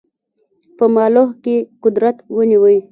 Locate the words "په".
0.77-0.85